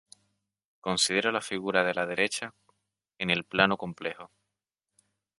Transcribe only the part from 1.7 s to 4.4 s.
de la derecha en el plano complejo.